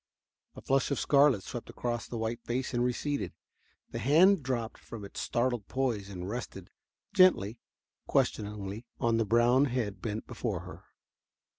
[0.55, 3.33] A flush of scarlet swept across the white face and receded.
[3.91, 6.71] The hand dropped from its startled poise and rested,
[7.13, 7.59] gently,
[8.07, 10.85] questioningly, on the brown head bent before her.